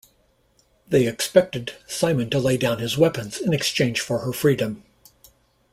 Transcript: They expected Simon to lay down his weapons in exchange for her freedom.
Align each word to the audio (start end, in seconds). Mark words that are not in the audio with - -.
They 0.87 1.05
expected 1.05 1.73
Simon 1.85 2.31
to 2.31 2.39
lay 2.39 2.57
down 2.57 2.79
his 2.79 2.97
weapons 2.97 3.37
in 3.39 3.53
exchange 3.53 4.01
for 4.01 4.21
her 4.25 4.33
freedom. 4.33 4.81